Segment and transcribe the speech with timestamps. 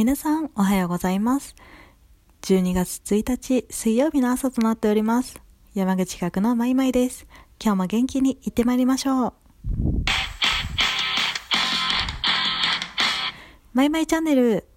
[0.00, 1.54] 皆さんおはようございます。
[2.40, 5.38] 12月1日水曜日の朝となっております。
[5.74, 7.26] 山口企画のまいまいです。
[7.62, 9.32] 今日も元気に行ってまいりましょう。
[13.74, 14.69] まいまいチャンネル。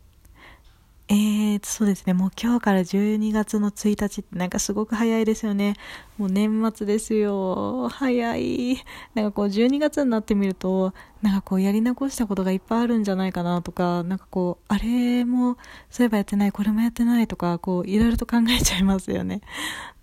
[1.13, 2.13] えー、そうですね。
[2.15, 5.75] もう今日から12月の1日ってなんかすごく早いですよね。
[6.17, 7.87] もう年末ですよ。
[7.89, 8.77] 早い。
[9.13, 10.91] なんかこう12月になってみると、
[11.21, 15.57] なんかこうやり残したことがいっぱいあるんじゃないかなとか、なんかこう、あれも
[15.91, 19.41] そういえばやってない、これもやってないとか、こういろいろと考えちゃいますよね。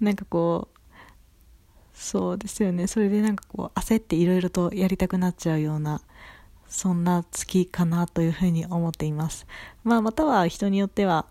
[0.01, 0.79] なんかこう、
[1.93, 2.87] そうですよね。
[2.87, 6.03] それでなんかこう焦っていろいろとやりたくなっちゃうような、
[6.71, 9.47] そんな月かなというふうに思っています。
[9.85, 11.27] まあ、または人によっては、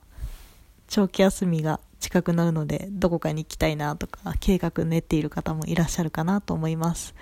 [0.88, 7.16] 長期休みが近くなるので、どこかに行きたいなとか、計画練っている方もいらっしゃるかなと思います。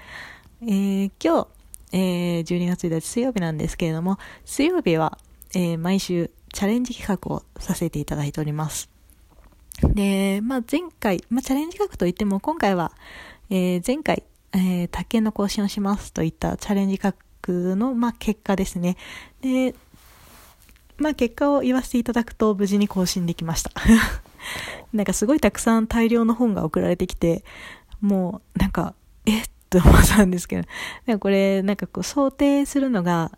[0.61, 1.47] えー、今日、
[1.93, 5.17] えー、12月1日水曜日なんですけれども、水曜日は、
[5.53, 8.89] えー、毎週チャレンジ企画をさせていただいております。
[9.83, 12.91] で、まあ、前回、まあ、チャレンジ企画といっても、今回は、
[13.49, 18.97] えー、前回、えー、宅建の更新をしますといったチャレンジ企画の、まあ、結果ですね。
[19.41, 19.75] で、
[20.97, 23.71] まあ、結果を言わせていただくと、無事に更新できました。
[24.93, 27.43] なんかすごいたくさん大量の本が送られてきて、
[28.01, 30.67] もう、なんか、えって思ったんですけど、
[31.05, 33.31] なんかこれ、なんかこう、想定するのが、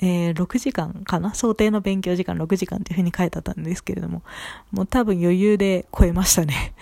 [0.00, 1.34] えー、6時間かな？
[1.34, 4.22] 想定の勉強時間6時間っていう風に書いてあったんですけれども、
[4.70, 6.72] もう多分余裕で超えましたね。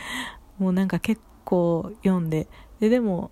[0.58, 2.46] もうなんか結構読んで、
[2.80, 3.30] で、でも、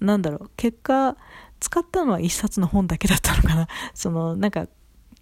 [0.00, 1.16] なんだろう、結果、
[1.60, 3.68] 使ったのは一冊の本だけだったのかな。
[3.94, 4.66] その、なんか、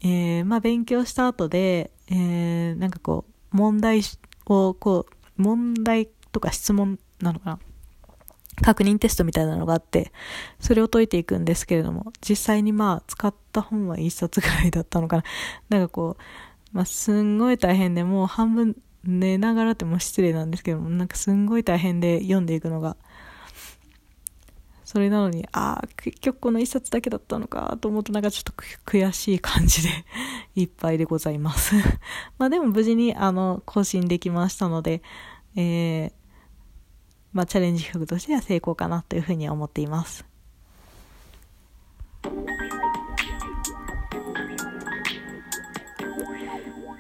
[0.01, 4.03] えー、まあ勉強した後で、えー、なんかこう、問題
[4.47, 7.59] を、こう、問題とか質問なのかな。
[8.63, 10.13] 確認テストみたいなのがあって、
[10.61, 15.25] それを解いていくんですけれども、実際にまあ使った本は一冊ぐらいだったのかな。
[15.69, 16.23] なんかこう、
[16.73, 22.97] まあすんごい大変で、もう半分寝ながらっても失礼なんですけども、なんかすんごい大変で読んでいくのが。
[24.89, 28.55] それなのに、ああ、結局この一冊だけだったのかと思うとなんかちょっと
[28.87, 29.91] 悔しい感じで
[30.57, 31.75] いっぱいでございます。
[32.39, 35.03] まあでも無事にあの更新できましたので、
[35.57, 36.13] えー、
[37.35, 40.25] まあ、チャレンジ企画としては成功かなというふうに思っています。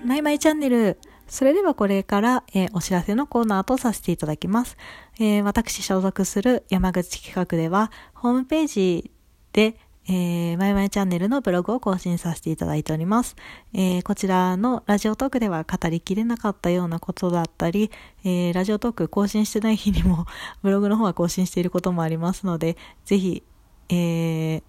[0.05, 0.99] マイマイチャンネル。
[1.29, 4.77] それではこれから、えー、お知らせのコーナーとさせていただきます。
[5.21, 9.11] えー、私所属する山口企画では、ホームページ
[9.53, 9.77] で、
[10.11, 13.37] えー、マイマイチャンネルのブログを更新させていただいております。
[13.75, 17.91] えー、こちらのラジオトークでは語りきれなかったようなことだったり、
[18.25, 20.25] えー、ラジオトーク更新してない日にも
[20.63, 23.43] ブログの方は更新していることもありますので、ぜひ、
[23.91, 24.63] えー、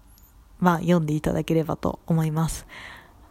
[0.58, 2.66] まあ、読んでいただければと思います。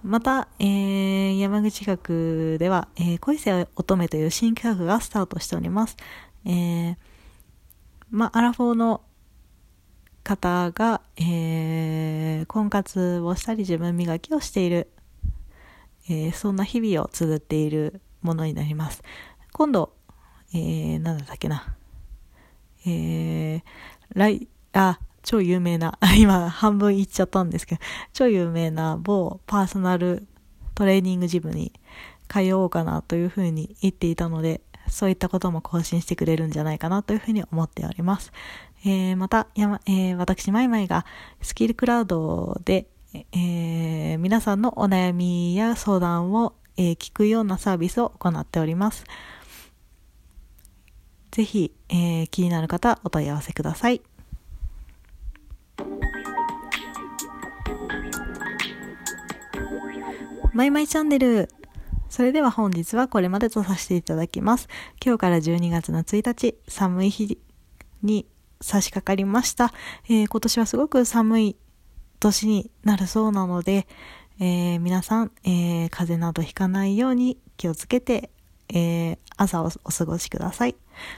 [0.03, 5.97] また、えー、山口学では、えー、恋せ乙女という新企画がスタートしております。
[6.45, 6.95] えー、
[8.09, 9.01] まあ、アラフォーの
[10.23, 14.89] 方が、えー、婚活をしたり自分磨きをしている、
[16.07, 19.03] えー、そんな日々を綴っているものになります。
[19.51, 19.93] 今度、
[20.53, 21.75] えー、なんだったっけな。
[22.85, 23.61] えー、
[24.13, 27.81] 来、あ、超有名な、 今半分言っちゃったんですけど、
[28.13, 30.27] 超有名な某パーソナル
[30.75, 31.73] トレーニングジムに
[32.27, 38.31] 通おうかなというふうに言っていたので、そういったことも更新してくれるんじゃないかなというふうに思っております。
[38.85, 41.05] えー、また、やま、えー、私、マイマイが
[41.41, 49.03] スキルクラウドで、えー、皆さんのお悩みや相談を、え、聞くようなサービスを行っております。
[51.31, 54.01] ぜひ、え、気になる方、お問い合わせください。
[60.53, 61.47] マイマイチャンネル。
[62.09, 64.67] それでは本日はこれまでとさせていただきます。
[65.03, 67.37] 今日から12月の1日、寒い日
[68.01, 68.25] に
[68.59, 69.71] 差し掛かりました。
[70.05, 71.55] えー、今年はすごく寒い
[72.19, 73.87] 年になるそうなので、
[74.39, 78.31] えー、皆さん、えー、風邪などひかないように気をつけて、
[78.73, 80.75] え朝をお過ごしください。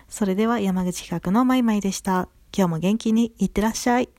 [0.09, 2.27] それでは山口企画のマイマイでした。
[2.55, 4.09] 今日も元気にいってらっしゃい。